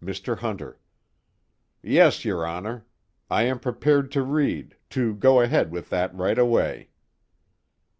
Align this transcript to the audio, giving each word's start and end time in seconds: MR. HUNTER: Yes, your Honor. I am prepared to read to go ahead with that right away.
MR. 0.00 0.38
HUNTER: 0.38 0.78
Yes, 1.82 2.24
your 2.24 2.46
Honor. 2.46 2.86
I 3.28 3.42
am 3.42 3.58
prepared 3.58 4.12
to 4.12 4.22
read 4.22 4.76
to 4.90 5.16
go 5.16 5.40
ahead 5.40 5.72
with 5.72 5.90
that 5.90 6.14
right 6.14 6.38
away. 6.38 6.90